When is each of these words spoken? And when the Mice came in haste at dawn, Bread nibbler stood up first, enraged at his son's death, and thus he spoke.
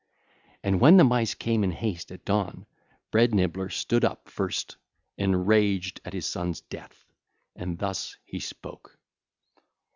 And 0.63 0.79
when 0.81 0.97
the 0.97 1.03
Mice 1.03 1.35
came 1.35 1.63
in 1.63 1.69
haste 1.69 2.09
at 2.09 2.25
dawn, 2.25 2.65
Bread 3.11 3.35
nibbler 3.35 3.69
stood 3.69 4.03
up 4.03 4.29
first, 4.29 4.77
enraged 5.15 6.01
at 6.03 6.13
his 6.13 6.25
son's 6.25 6.59
death, 6.61 7.05
and 7.55 7.77
thus 7.77 8.17
he 8.25 8.39
spoke. 8.39 8.97